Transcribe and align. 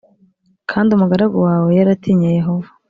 kandi 0.71 0.89
umugaragu 0.93 1.37
wawe 1.47 1.69
yaratinye 1.79 2.27
Yehova 2.37 2.69